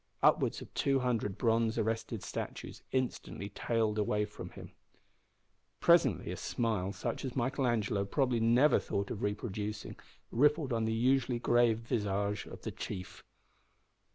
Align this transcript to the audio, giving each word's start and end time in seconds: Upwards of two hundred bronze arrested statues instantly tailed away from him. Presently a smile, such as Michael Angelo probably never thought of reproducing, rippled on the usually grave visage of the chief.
Upwards 0.23 0.61
of 0.63 0.73
two 0.73 1.01
hundred 1.01 1.37
bronze 1.37 1.77
arrested 1.77 2.23
statues 2.23 2.81
instantly 2.91 3.49
tailed 3.49 3.99
away 3.99 4.25
from 4.25 4.49
him. 4.49 4.71
Presently 5.79 6.31
a 6.31 6.37
smile, 6.37 6.91
such 6.91 7.23
as 7.23 7.35
Michael 7.35 7.67
Angelo 7.67 8.03
probably 8.03 8.39
never 8.39 8.79
thought 8.79 9.11
of 9.11 9.21
reproducing, 9.21 9.95
rippled 10.31 10.73
on 10.73 10.85
the 10.85 10.93
usually 10.95 11.37
grave 11.37 11.77
visage 11.77 12.47
of 12.47 12.63
the 12.63 12.71
chief. 12.71 13.21